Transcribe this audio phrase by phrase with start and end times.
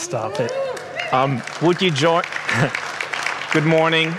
[0.00, 0.50] Stop it.
[1.12, 2.22] Um, would you join?
[3.52, 4.14] Good morning.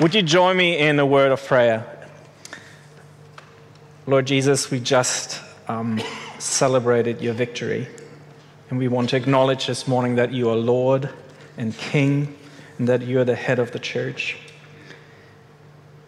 [0.00, 1.86] Would you join me in a word of prayer?
[4.04, 6.02] Lord Jesus, we just um,
[6.40, 7.86] celebrated your victory.
[8.68, 11.08] And we want to acknowledge this morning that you are Lord
[11.56, 12.36] and King
[12.78, 14.36] and that you are the head of the church.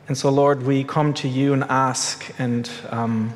[0.08, 3.32] And so, Lord, we come to you and ask and um,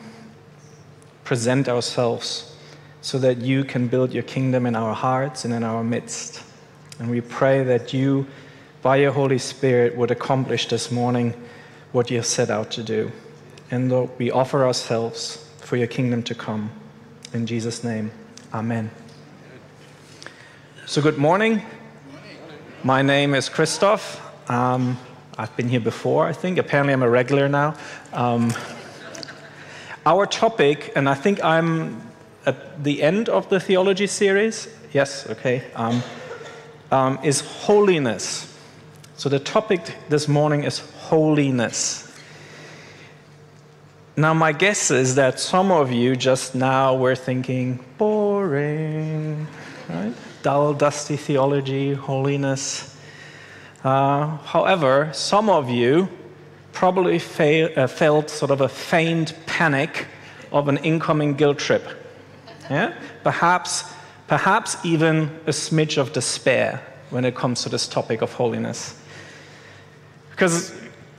[1.22, 2.52] present ourselves
[3.00, 6.42] so that you can build your kingdom in our hearts and in our midst.
[6.98, 8.26] And we pray that you,
[8.82, 11.34] by your Holy Spirit, would accomplish this morning
[11.92, 13.12] what you have set out to do.
[13.70, 16.70] And Lord, we offer ourselves for your kingdom to come.
[17.32, 18.10] In Jesus' name,
[18.52, 18.90] amen.
[20.86, 21.62] So, good morning.
[22.82, 24.20] My name is Christoph.
[24.50, 24.98] Um,
[25.36, 26.58] I've been here before, I think.
[26.58, 27.76] Apparently, I'm a regular now.
[28.12, 28.52] Um,
[30.06, 32.07] our topic, and I think I'm
[32.48, 34.68] at the end of the theology series.
[34.92, 35.62] Yes, okay.
[35.74, 36.02] Um,
[36.90, 38.46] um, is holiness.
[39.16, 42.04] So the topic this morning is holiness.
[44.16, 49.46] Now, my guess is that some of you just now were thinking, boring,
[49.88, 50.14] right?
[50.42, 52.96] Dull, dusty theology, holiness.
[53.84, 56.08] Uh, however, some of you
[56.72, 60.06] probably fa- uh, felt sort of a faint panic
[60.50, 62.07] of an incoming guilt trip.
[62.70, 62.94] Yeah?
[63.22, 63.84] Perhaps,
[64.26, 69.00] perhaps even a smidge of despair when it comes to this topic of holiness.
[70.30, 70.72] Because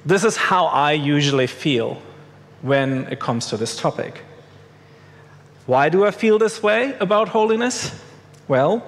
[0.06, 2.02] this is how I usually feel
[2.62, 4.22] when it comes to this topic.
[5.66, 7.92] Why do I feel this way about holiness?
[8.48, 8.84] Well,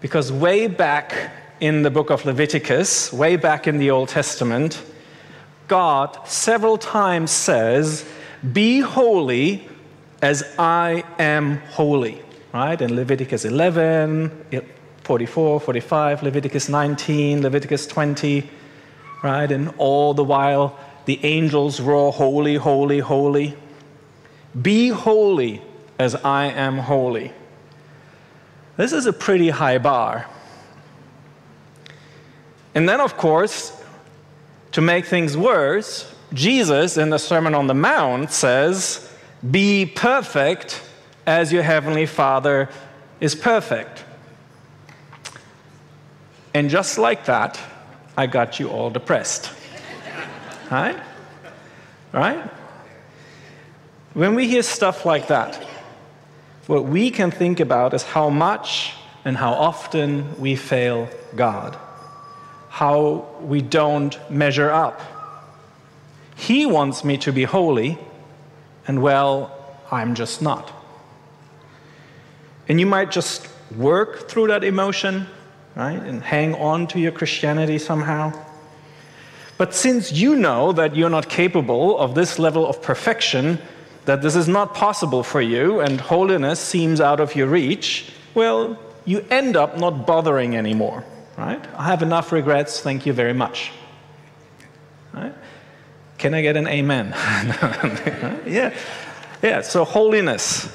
[0.00, 4.82] because way back in the book of Leviticus, way back in the Old Testament,
[5.66, 8.04] God several times says,
[8.52, 9.67] Be holy
[10.22, 12.22] as I am holy.
[12.52, 12.80] Right?
[12.80, 14.62] In Leviticus 11,
[15.04, 18.48] 44, 45, Leviticus 19, Leviticus 20,
[19.22, 19.50] right?
[19.50, 23.56] And all the while the angels roar, Holy, holy, holy.
[24.60, 25.62] Be holy
[25.98, 27.32] as I am holy.
[28.76, 30.26] This is a pretty high bar.
[32.74, 33.82] And then, of course,
[34.72, 39.07] to make things worse, Jesus in the Sermon on the Mount says,
[39.48, 40.82] Be perfect
[41.26, 42.68] as your heavenly Father
[43.20, 44.04] is perfect.
[46.54, 47.60] And just like that,
[48.16, 49.52] I got you all depressed.
[50.70, 50.98] right?
[52.12, 52.50] Right?
[54.14, 55.54] When we hear stuff like that,
[56.66, 58.94] what we can think about is how much
[59.24, 61.78] and how often we fail God,
[62.68, 65.00] how we don't measure up.
[66.34, 67.98] He wants me to be holy,
[68.88, 69.54] and well,
[69.92, 70.72] I'm just not.
[72.68, 75.26] And you might just work through that emotion,
[75.76, 78.32] right, and hang on to your Christianity somehow.
[79.58, 83.58] But since you know that you're not capable of this level of perfection,
[84.04, 88.78] that this is not possible for you, and holiness seems out of your reach, well,
[89.04, 91.04] you end up not bothering anymore,
[91.36, 91.62] right?
[91.76, 93.70] I have enough regrets, thank you very much.
[96.18, 97.08] Can I get an amen?
[98.46, 98.76] yeah.
[99.42, 100.68] Yeah, so holiness.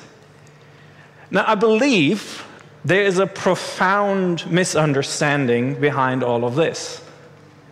[1.30, 2.46] Now, I believe
[2.86, 7.04] there is a profound misunderstanding behind all of this.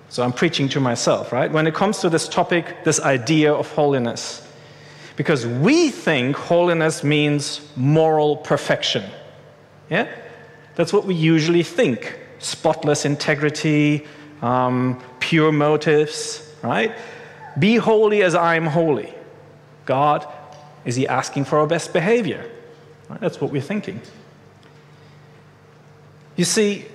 [0.10, 1.50] So I'm preaching to myself, right?
[1.50, 4.46] When it comes to this topic, this idea of holiness.
[5.16, 9.04] Because we think holiness means moral perfection.
[9.90, 10.14] Yeah?
[10.76, 14.06] That's what we usually think spotless integrity,
[14.42, 16.94] um, pure motives, right?
[17.58, 19.14] Be holy as I am holy.
[19.86, 20.28] God,
[20.86, 22.50] is He asking for our best behavior?
[23.10, 23.20] Right?
[23.20, 24.02] That's what we're thinking.
[26.36, 26.86] You see,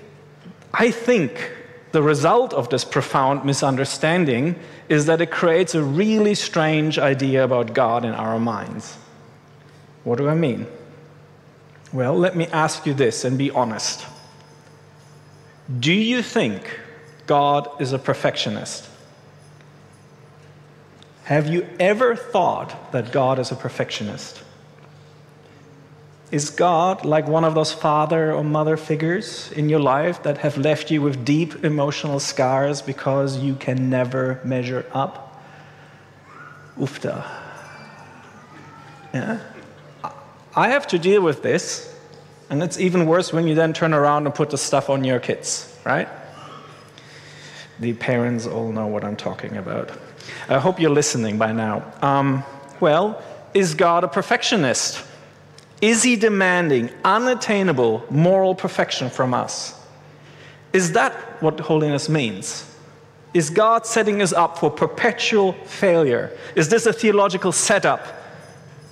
[0.72, 1.52] I think
[1.92, 4.58] the result of this profound misunderstanding
[4.88, 8.96] is that it creates a really strange idea about God in our minds.
[10.04, 10.66] What do I mean?
[11.92, 14.04] Well, let me ask you this and be honest.
[15.80, 16.80] Do you think
[17.26, 18.88] God is a perfectionist?
[21.26, 24.44] Have you ever thought that God is a perfectionist?
[26.30, 30.56] Is God like one of those father or mother figures in your life that have
[30.56, 35.42] left you with deep emotional scars because you can never measure up?
[36.78, 37.28] Ufta.
[39.12, 39.40] Yeah?
[40.54, 41.92] I have to deal with this,
[42.50, 45.18] and it's even worse when you then turn around and put the stuff on your
[45.18, 46.08] kids, right?
[47.80, 49.90] The parents all know what I'm talking about.
[50.48, 51.92] I hope you're listening by now.
[52.02, 52.44] Um,
[52.80, 53.22] well,
[53.54, 55.04] is God a perfectionist?
[55.80, 59.78] Is he demanding unattainable moral perfection from us?
[60.72, 61.12] Is that
[61.42, 62.70] what holiness means?
[63.34, 66.36] Is God setting us up for perpetual failure?
[66.54, 68.06] Is this a theological setup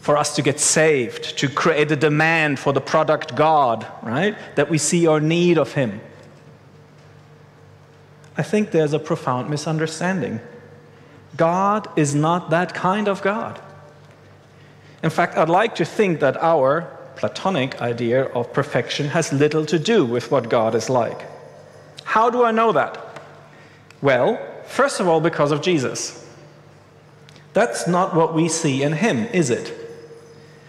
[0.01, 4.37] for us to get saved, to create a demand for the product God, right?
[4.57, 6.01] That we see our need of Him?
[8.37, 10.41] I think there's a profound misunderstanding.
[11.37, 13.61] God is not that kind of God.
[15.03, 19.79] In fact, I'd like to think that our Platonic idea of perfection has little to
[19.79, 21.21] do with what God is like.
[22.05, 22.99] How do I know that?
[24.03, 26.21] Well, first of all, because of Jesus.
[27.53, 29.73] That's not what we see in him, is it?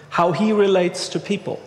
[0.10, 1.60] How he relates to people.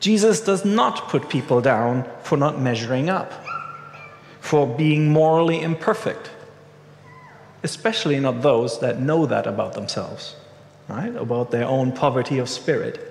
[0.00, 3.32] Jesus does not put people down for not measuring up,
[4.40, 6.30] for being morally imperfect,
[7.64, 10.36] especially not those that know that about themselves,
[10.86, 11.16] right?
[11.16, 13.10] About their own poverty of spirit.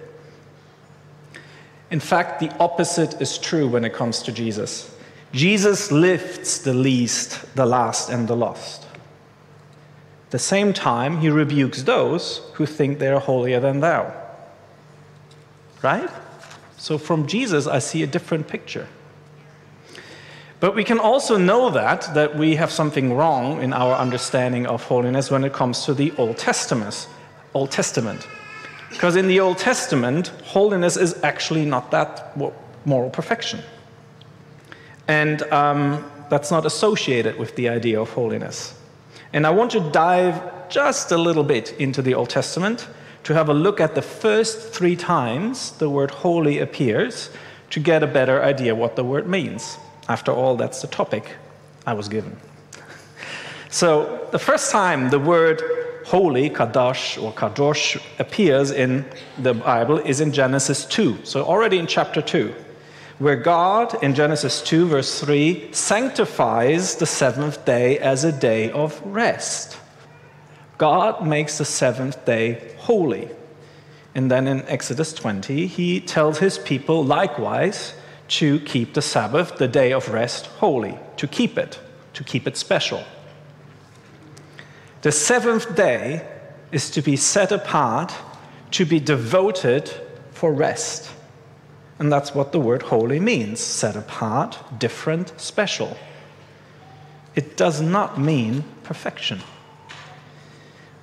[1.89, 4.95] In fact, the opposite is true when it comes to Jesus.
[5.31, 8.83] Jesus lifts the least, the last, and the lost.
[10.25, 14.13] At the same time, he rebukes those who think they are holier than thou.
[15.81, 16.09] Right?
[16.77, 18.88] So from Jesus, I see a different picture.
[20.63, 24.81] But we can also know that, that we have something wrong in our understanding of
[24.81, 27.10] holiness when it comes to the Old Testament.
[27.54, 28.25] Old Testament.
[28.89, 32.38] Because in the Old Testament, holiness is actually not that
[32.86, 33.60] moral perfection.
[35.10, 38.74] And um, that's not associated with the idea of holiness.
[39.33, 42.88] And I want to dive just a little bit into the Old Testament
[43.25, 47.31] to have a look at the first three times the word holy appears
[47.71, 49.77] to get a better idea what the word means.
[50.09, 51.35] After all, that's the topic
[51.85, 52.35] I was given.
[53.69, 55.61] So, the first time the word
[56.05, 59.05] holy, kadosh or kadosh, appears in
[59.38, 61.25] the Bible is in Genesis 2.
[61.25, 62.53] So, already in chapter 2
[63.19, 69.01] where God, in Genesis 2, verse 3, sanctifies the seventh day as a day of
[69.06, 69.77] rest.
[70.77, 73.29] God makes the seventh day holy.
[74.15, 77.94] And then in Exodus 20, he tells his people likewise
[78.27, 81.79] to keep the Sabbath, the day of rest, holy, to keep it,
[82.13, 83.03] to keep it special.
[85.01, 86.25] The seventh day
[86.71, 88.13] is to be set apart,
[88.71, 89.91] to be devoted
[90.31, 91.11] for rest.
[91.99, 95.97] And that's what the word holy means set apart, different, special.
[97.35, 99.39] It does not mean perfection.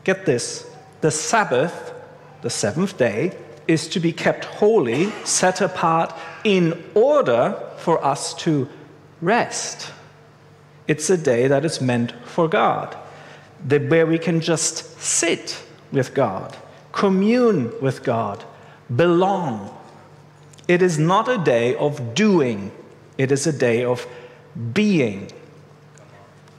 [0.05, 0.67] Get this
[1.01, 1.95] the Sabbath,
[2.43, 3.37] the seventh day,
[3.67, 6.13] is to be kept holy, set apart
[6.45, 8.69] in order for us to
[9.21, 9.93] rest.
[10.89, 12.97] It's a day that is meant for God,
[13.69, 16.57] where we can just sit with God,
[16.93, 18.45] commune with God,
[18.95, 19.77] belong
[20.71, 22.71] it is not a day of doing,
[23.19, 24.07] it is a day of
[24.73, 25.33] being,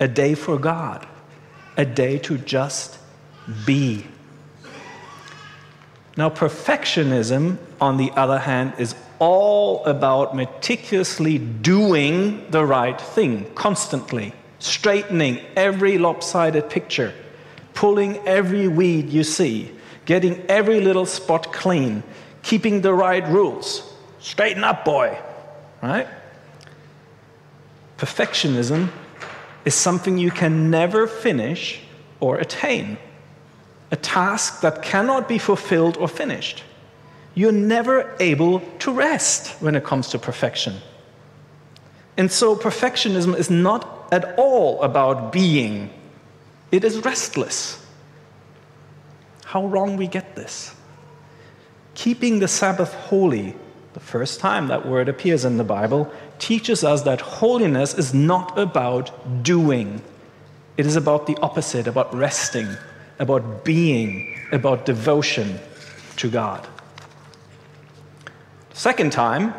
[0.01, 1.07] a day for God,
[1.77, 2.99] a day to just
[3.65, 4.05] be.
[6.17, 14.33] Now, perfectionism, on the other hand, is all about meticulously doing the right thing constantly,
[14.59, 17.13] straightening every lopsided picture,
[17.73, 19.71] pulling every weed you see,
[20.05, 22.03] getting every little spot clean,
[22.43, 23.91] keeping the right rules.
[24.19, 25.17] Straighten up, boy.
[25.81, 26.07] Right?
[27.97, 28.89] Perfectionism
[29.65, 31.79] is something you can never finish
[32.19, 32.97] or attain,
[33.91, 36.63] a task that cannot be fulfilled or finished.
[37.33, 40.75] You're never able to rest when it comes to perfection.
[42.17, 45.89] And so, perfectionism is not at all about being,
[46.71, 47.77] it is restless.
[49.45, 50.73] How wrong we get this.
[51.93, 53.55] Keeping the Sabbath holy
[53.93, 58.57] the first time that word appears in the Bible, teaches us that holiness is not
[58.57, 60.01] about doing.
[60.77, 62.67] It is about the opposite, about resting,
[63.19, 65.59] about being, about devotion
[66.17, 66.65] to God.
[68.73, 69.53] Second time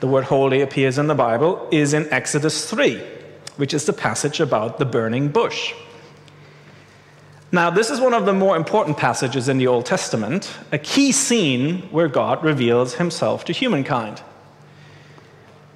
[0.00, 3.02] the word holy appears in the Bible is in Exodus 3,
[3.56, 5.74] which is the passage about the burning bush.
[7.52, 11.10] Now, this is one of the more important passages in the Old Testament, a key
[11.10, 14.22] scene where God reveals himself to humankind.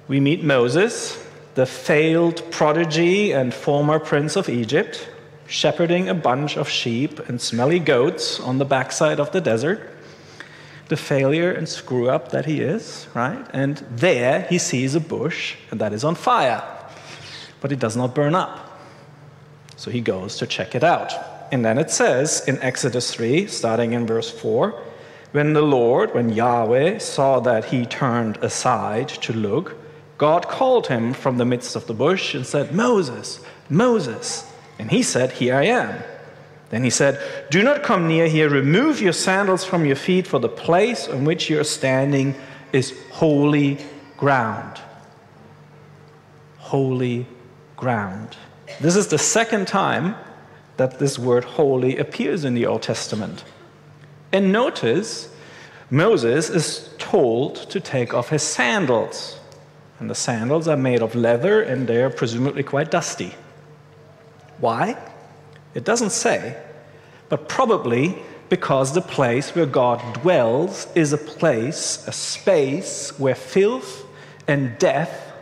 [0.07, 1.21] We meet Moses,
[1.55, 5.09] the failed prodigy and former prince of Egypt,
[5.47, 9.94] shepherding a bunch of sheep and smelly goats on the backside of the desert.
[10.87, 13.45] The failure and screw up that he is, right?
[13.53, 16.63] And there he sees a bush and that is on fire,
[17.61, 18.79] but it does not burn up.
[19.77, 21.11] So he goes to check it out.
[21.51, 24.79] And then it says in Exodus 3, starting in verse 4,
[25.31, 29.75] When the Lord, when Yahweh saw that he turned aside to look,
[30.17, 34.49] God called him from the midst of the bush and said, Moses, Moses.
[34.79, 36.03] And he said, Here I am.
[36.69, 38.49] Then he said, Do not come near here.
[38.49, 42.35] Remove your sandals from your feet, for the place on which you are standing
[42.73, 43.77] is holy
[44.17, 44.81] ground.
[46.57, 47.27] Holy
[47.77, 48.35] ground.
[48.81, 50.15] This is the second time
[50.77, 53.43] that this word holy appears in the Old Testament.
[54.31, 55.29] And notice,
[55.89, 59.39] Moses is told to take off his sandals.
[59.99, 63.33] And the sandals are made of leather and they're presumably quite dusty.
[64.59, 64.97] Why?
[65.75, 66.57] It doesn't say,
[67.29, 68.17] but probably
[68.49, 74.05] because the place where God dwells is a place, a space where filth
[74.47, 75.33] and death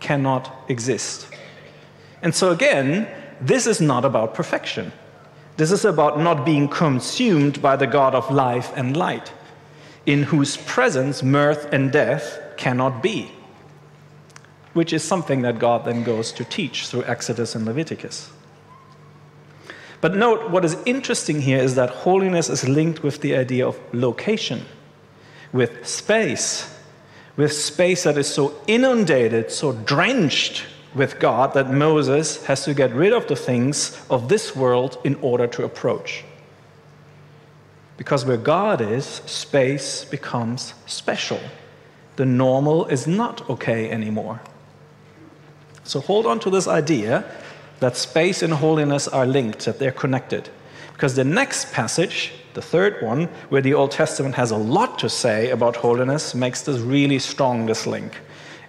[0.00, 1.28] cannot exist.
[2.22, 3.08] And so, again,
[3.40, 4.92] this is not about perfection.
[5.56, 9.32] This is about not being consumed by the God of life and light,
[10.04, 13.30] in whose presence mirth and death cannot be,
[14.74, 18.30] which is something that God then goes to teach through Exodus and Leviticus.
[20.00, 23.78] But note what is interesting here is that holiness is linked with the idea of
[23.92, 24.64] location,
[25.52, 26.74] with space,
[27.36, 30.64] with space that is so inundated, so drenched
[30.94, 35.16] with God that Moses has to get rid of the things of this world in
[35.16, 36.24] order to approach.
[37.96, 41.40] Because where God is, space becomes special.
[42.16, 44.40] The normal is not okay anymore.
[45.84, 47.24] So hold on to this idea
[47.80, 50.48] that space and holiness are linked, that they're connected.
[50.92, 55.08] Because the next passage, the third one, where the Old Testament has a lot to
[55.08, 58.20] say about holiness, makes this really strong, this link.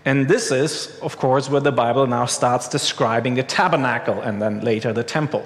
[0.05, 4.61] And this is, of course, where the Bible now starts describing the tabernacle and then
[4.61, 5.45] later the temple,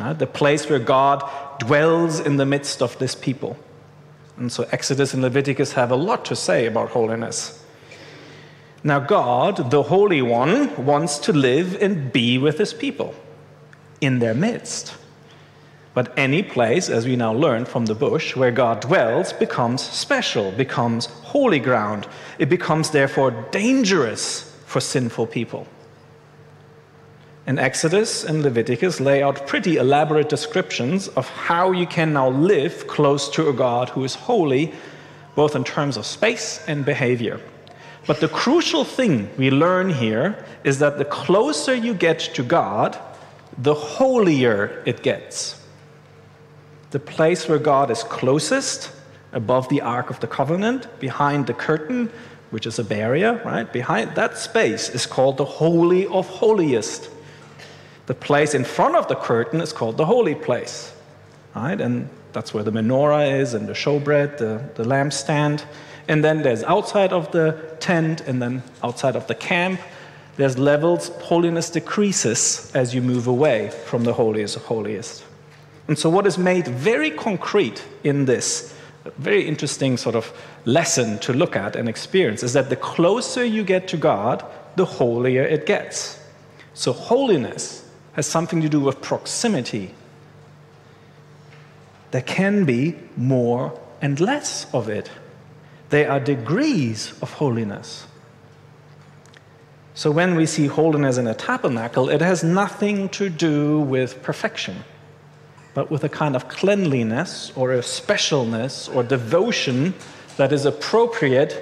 [0.00, 1.22] uh, the place where God
[1.58, 3.56] dwells in the midst of this people.
[4.38, 7.62] And so Exodus and Leviticus have a lot to say about holiness.
[8.86, 13.16] Now, God, the Holy One, wants to live and be with his people
[14.00, 14.94] in their midst.
[15.92, 20.52] But any place, as we now learn from the bush, where God dwells becomes special,
[20.52, 22.06] becomes holy ground.
[22.38, 25.66] It becomes therefore dangerous for sinful people.
[27.44, 32.86] And Exodus and Leviticus lay out pretty elaborate descriptions of how you can now live
[32.86, 34.72] close to a God who is holy,
[35.34, 37.40] both in terms of space and behavior.
[38.06, 42.98] But the crucial thing we learn here is that the closer you get to God,
[43.58, 45.60] the holier it gets
[46.90, 48.90] the place where God is closest,
[49.32, 52.10] above the Ark of the Covenant, behind the curtain,
[52.50, 53.70] which is a barrier, right?
[53.70, 57.10] Behind that space is called the Holy of Holiest.
[58.06, 60.94] The place in front of the curtain is called the Holy Place,
[61.54, 61.78] right?
[61.78, 65.64] And that's where the menorah is and the showbread, the, the lampstand.
[66.08, 69.80] And then there's outside of the tent and then outside of the camp.
[70.36, 71.08] There's levels.
[71.22, 75.24] Holiness decreases as you move away from the holiest of holiest.
[75.88, 78.74] And so, what is made very concrete in this,
[79.18, 80.32] very interesting sort of
[80.64, 84.44] lesson to look at and experience, is that the closer you get to God,
[84.74, 86.20] the holier it gets.
[86.74, 89.94] So, holiness has something to do with proximity.
[92.10, 95.10] There can be more and less of it.
[95.90, 98.06] There are degrees of holiness.
[99.94, 104.84] So, when we see holiness in a tabernacle, it has nothing to do with perfection
[105.76, 109.92] but with a kind of cleanliness or a specialness or devotion
[110.38, 111.52] that is appropriate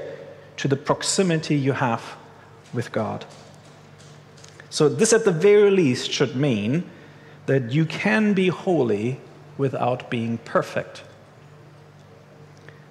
[0.57, 2.17] to the proximity you have
[2.73, 3.25] with God.
[4.71, 6.89] So, this at the very least should mean
[7.47, 9.21] that you can be holy
[9.59, 11.03] without being perfect.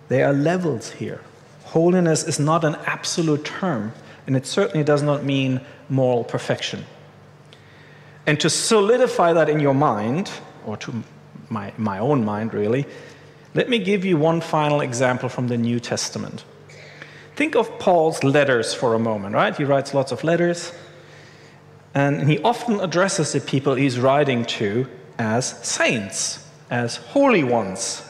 [0.10, 1.22] There are levels here.
[1.66, 3.94] Holiness is not an absolute term,
[4.28, 6.86] and it certainly does not mean moral perfection.
[8.26, 10.32] And to solidify that in your mind,
[10.66, 11.04] or to
[11.50, 12.86] my, my own mind really,
[13.54, 16.44] let me give you one final example from the New Testament.
[17.36, 19.56] Think of Paul's letters for a moment, right?
[19.56, 20.72] He writes lots of letters,
[21.94, 24.88] and he often addresses the people he's writing to
[25.20, 28.04] as saints, as holy ones.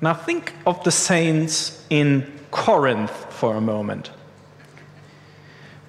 [0.00, 4.10] Now, think of the saints in Corinth for a moment.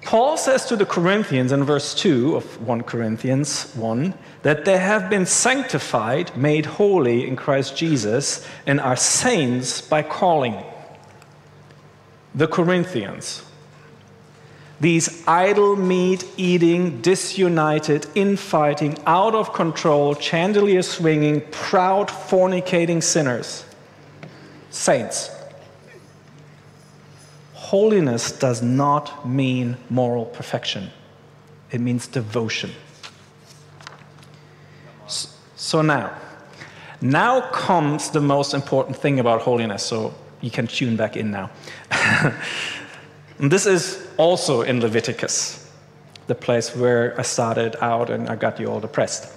[0.02, 5.10] Paul says to the Corinthians in verse 2 of 1 Corinthians 1 that they have
[5.10, 10.64] been sanctified, made holy in Christ Jesus, and are saints by calling.
[12.34, 13.42] The Corinthians,
[14.80, 23.64] these idol meat eating, disunited, infighting, out of control, chandelier swinging, proud, fornicating sinners,
[24.70, 25.30] Saints,
[27.54, 30.90] holiness does not mean moral perfection,
[31.70, 32.70] it means devotion.
[35.58, 36.16] So now,
[37.00, 39.82] now comes the most important thing about holiness.
[39.82, 41.50] So you can tune back in now.
[43.38, 45.70] this is also in Leviticus,
[46.26, 49.32] the place where I started out and I got you all depressed.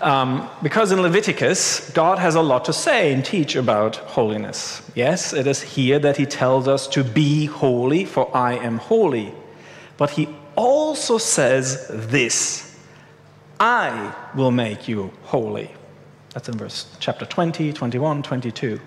[0.00, 4.82] Um, because in Leviticus, God has a lot to say and teach about holiness.
[4.94, 9.32] Yes, it is here that He tells us to be holy, for I am holy.
[9.96, 12.76] But He also says this
[13.58, 15.70] I will make you holy.
[16.34, 18.80] That's in verse chapter 20, 21, 22.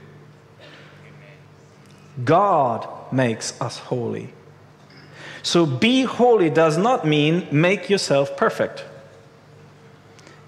[2.23, 4.33] God makes us holy.
[5.41, 8.85] So be holy does not mean make yourself perfect.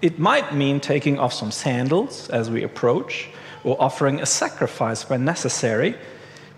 [0.02, 3.28] It might mean taking off some sandals as we approach,
[3.62, 5.94] or offering a sacrifice when necessary,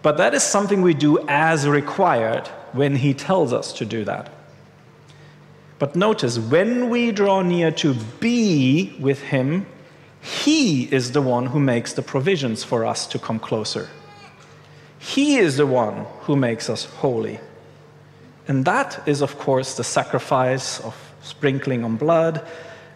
[0.00, 4.32] but that is something we do as required when He tells us to do that.
[5.78, 9.66] But notice, when we draw near to be with Him,
[10.22, 13.90] He is the one who makes the provisions for us to come closer.
[14.98, 17.40] He is the one who makes us holy.
[18.48, 22.46] And that is, of course, the sacrifice of sprinkling on blood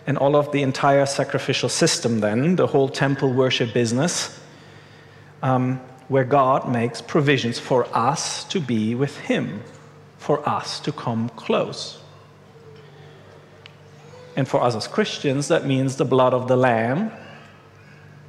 [0.08, 4.40] and all of the entire sacrificial system, then, the whole temple worship business,
[5.42, 5.76] um,
[6.08, 9.62] where God makes provisions for us to be with Him,
[10.16, 12.00] for us to come close.
[14.34, 17.12] And for us as Christians, that means the blood of the Lamb,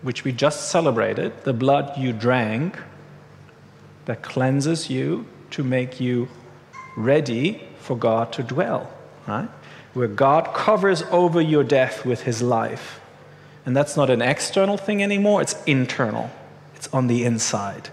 [0.01, 2.77] which we just celebrated, the blood you drank,
[4.03, 6.27] that cleanses you to make you
[6.97, 8.91] ready for God to dwell,
[9.25, 9.47] right?
[9.93, 12.99] Where God covers over your death with his life.
[13.65, 16.29] And that's not an external thing anymore, it's internal,
[16.75, 17.89] it's on the inside.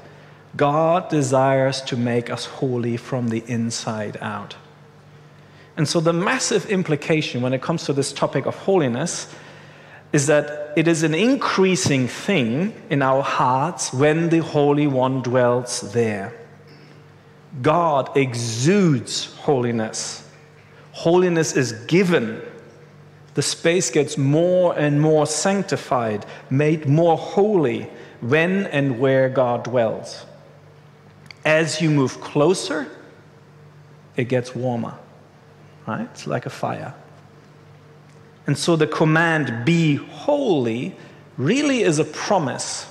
[0.56, 4.56] God desires to make us holy from the inside out.
[5.76, 9.32] And so, the massive implication when it comes to this topic of holiness
[10.12, 15.92] is that it is an increasing thing in our hearts when the Holy One dwells
[15.92, 16.34] there.
[17.60, 20.25] God exudes holiness
[20.96, 22.40] holiness is given,
[23.34, 27.82] the space gets more and more sanctified, made more holy
[28.22, 30.24] when and where God dwells.
[31.44, 32.86] As you move closer,
[34.16, 34.94] it gets warmer,
[35.86, 36.08] right?
[36.12, 36.94] It's like a fire.
[38.46, 40.96] And so the command, be holy,
[41.36, 42.86] really is a promise.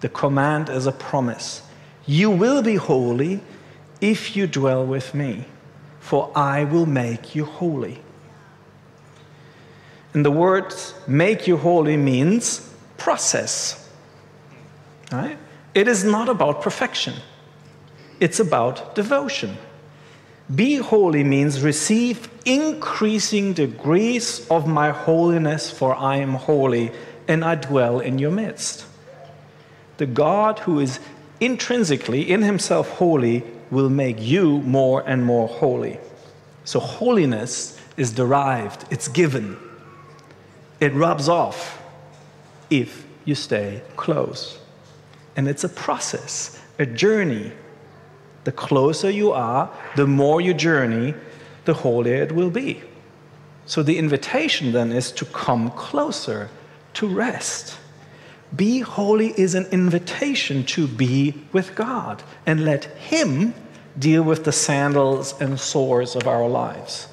[0.00, 1.62] The command is a promise.
[2.04, 3.40] You will be holy
[4.02, 5.46] if you dwell with me
[6.00, 8.00] for I will make you holy.
[10.12, 10.74] And the word
[11.06, 13.88] make you holy means process.
[15.12, 15.38] Right?
[15.74, 17.14] It is not about perfection,
[18.18, 19.56] it's about devotion.
[20.52, 26.90] Be holy means receive increasing degrees of my holiness, for I am holy
[27.28, 28.84] and I dwell in your midst.
[29.98, 30.98] The God who is
[31.38, 35.98] intrinsically in himself holy will make you more and more holy.
[36.64, 39.56] So, holiness is derived, it's given,
[40.80, 41.82] it rubs off
[42.70, 44.58] if you stay close.
[45.36, 47.52] And it's a process, a journey.
[48.44, 51.14] The closer you are, the more you journey,
[51.66, 52.82] the holier it will be.
[53.66, 56.48] So, the invitation then is to come closer,
[56.94, 57.76] to rest.
[58.54, 63.54] Be holy is an invitation to be with God and let Him
[63.98, 67.08] deal with the sandals and sores of our lives.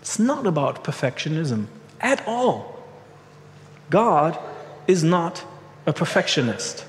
[0.00, 1.66] It's not about perfectionism
[2.00, 2.82] at all.
[3.90, 4.38] God
[4.86, 5.44] is not
[5.86, 6.84] a perfectionist.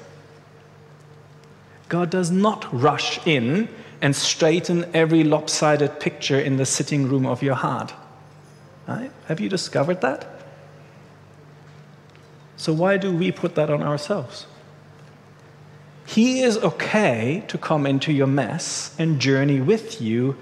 [1.89, 3.67] God does not rush in
[4.01, 7.93] and straighten every lopsided picture in the sitting room of your heart.
[8.87, 9.11] Right?
[9.27, 10.40] Have you discovered that?
[12.61, 14.45] So, why do we put that on ourselves?
[16.05, 20.37] He is okay to come into your mess and journey with you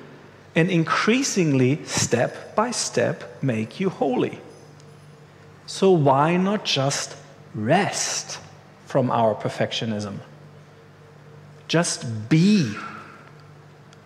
[0.53, 4.41] and increasingly, step by step, make you holy.
[5.65, 7.15] So, why not just
[7.55, 8.37] rest
[8.85, 10.17] from our perfectionism?
[11.69, 12.75] Just be.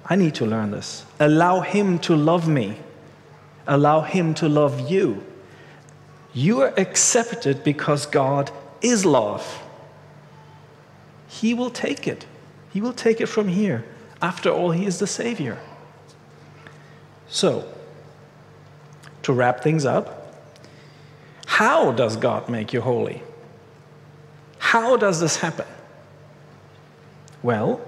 [0.06, 1.04] I need to learn this.
[1.20, 2.78] Allow Him to love me,
[3.66, 5.24] allow Him to love you.
[6.34, 9.62] You are accepted because God is love.
[11.28, 12.26] He will take it.
[12.72, 13.86] He will take it from here.
[14.22, 15.60] After all, He is the Savior.
[17.28, 17.68] So,
[19.24, 20.34] to wrap things up,
[21.46, 23.22] how does God make you holy?
[24.58, 25.68] How does this happen?
[27.44, 27.80] Well,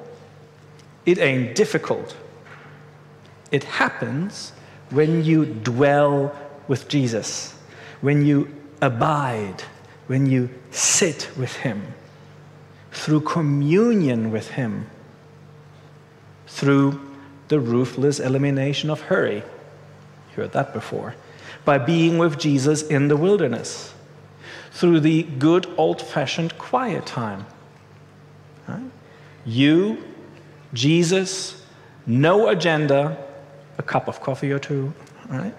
[1.05, 2.15] it ain't difficult.
[3.51, 4.51] It happens
[4.91, 6.35] when you dwell
[6.67, 7.54] with Jesus,
[8.05, 8.47] when you
[8.83, 9.63] abide,
[10.05, 11.81] when you sit with Him,
[12.91, 14.87] through communion with Him,
[16.45, 17.01] through
[17.47, 19.37] the ruthless elimination of hurry.
[19.37, 21.15] You heard that before.
[21.65, 23.95] By being with Jesus in the wilderness,
[24.71, 27.47] through the good old fashioned quiet time.
[28.67, 28.91] Right?
[29.47, 29.97] You,
[30.75, 31.65] Jesus,
[32.05, 33.17] no agenda,
[33.79, 34.93] a cup of coffee or two,
[35.27, 35.55] right?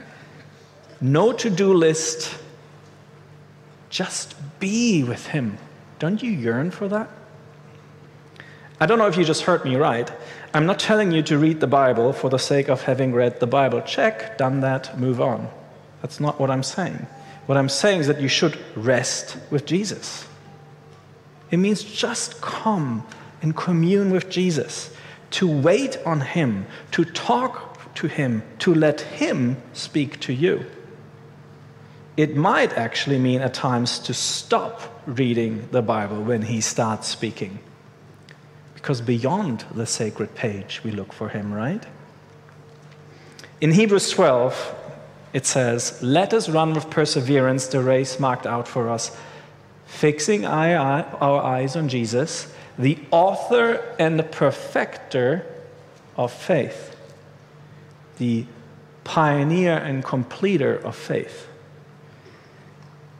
[1.00, 2.34] No to do list,
[3.90, 5.58] just be with Him.
[5.98, 7.08] Don't you yearn for that?
[8.78, 10.10] I don't know if you just heard me right.
[10.52, 13.46] I'm not telling you to read the Bible for the sake of having read the
[13.46, 13.80] Bible.
[13.82, 15.48] Check, done that, move on.
[16.02, 17.06] That's not what I'm saying.
[17.46, 20.26] What I'm saying is that you should rest with Jesus.
[21.50, 23.06] It means just come
[23.40, 24.90] and commune with Jesus,
[25.30, 30.66] to wait on Him, to talk to Him, to let Him speak to you.
[32.16, 37.58] It might actually mean at times to stop reading the Bible when He starts speaking.
[38.74, 41.84] Because beyond the sacred page, we look for Him, right?
[43.60, 44.74] In Hebrews 12,
[45.32, 49.14] it says, Let us run with perseverance the race marked out for us,
[49.86, 55.44] fixing our eyes on Jesus, the author and the perfecter
[56.16, 56.96] of faith,
[58.16, 58.46] the
[59.04, 61.48] pioneer and completer of faith.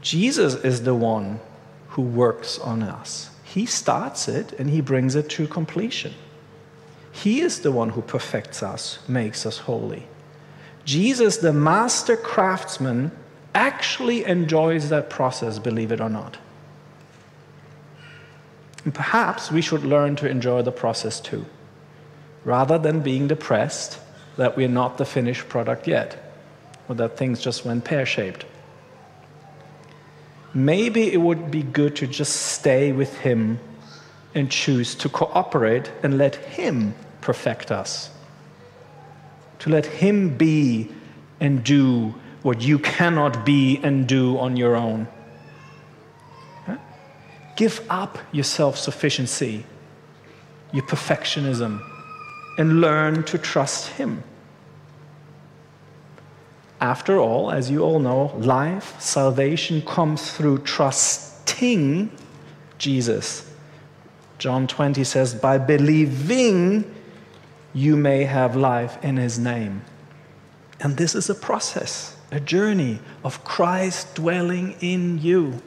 [0.00, 1.40] Jesus is the one
[1.88, 3.30] who works on us.
[3.42, 6.14] He starts it and he brings it to completion.
[7.10, 10.06] He is the one who perfects us, makes us holy.
[10.84, 13.10] Jesus, the master craftsman,
[13.54, 16.36] actually enjoys that process, believe it or not.
[18.84, 21.46] And perhaps we should learn to enjoy the process too,
[22.44, 23.98] rather than being depressed
[24.36, 26.34] that we're not the finished product yet,
[26.88, 28.44] or that things just went pear shaped.
[30.56, 33.60] Maybe it would be good to just stay with Him
[34.34, 38.10] and choose to cooperate and let Him perfect us
[39.66, 40.88] to let Him be
[41.40, 45.08] and do what you cannot be and do on your own.
[47.56, 49.64] Give up your self sufficiency,
[50.72, 51.82] your perfectionism,
[52.58, 54.22] and learn to trust Him.
[56.80, 62.10] After all, as you all know, life, salvation comes through trusting
[62.78, 63.50] Jesus.
[64.38, 66.94] John 20 says, by believing
[67.72, 69.82] you may have life in his name.
[70.80, 75.62] And this is a process, a journey of Christ dwelling in you.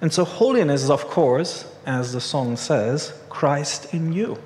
[0.00, 4.38] And so, holiness is, of course, as the song says, Christ in you.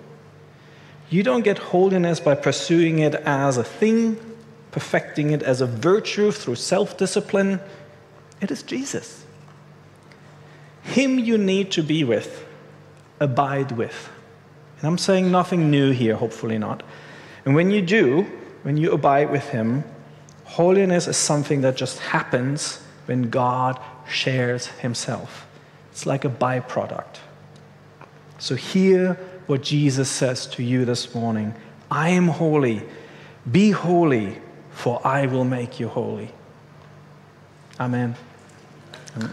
[1.09, 4.19] You don't get holiness by pursuing it as a thing,
[4.77, 7.59] perfecting it as a virtue through self discipline.
[8.43, 9.25] It is Jesus.
[10.83, 12.45] Him you need to be with,
[13.19, 14.11] abide with.
[14.79, 16.83] And I'm saying nothing new here, hopefully not.
[17.47, 18.25] And when you do,
[18.65, 19.83] when you abide with Him,
[20.45, 25.47] holiness is something that just happens when God shares Himself.
[25.91, 27.17] It's like a byproduct.
[28.39, 29.15] So, hear
[29.47, 31.55] what Jesus says to you this morning
[31.91, 32.83] I am holy.
[33.51, 34.37] Be holy,
[34.77, 36.31] for I will make you holy.
[37.81, 38.15] Amen.
[39.17, 39.33] Amen.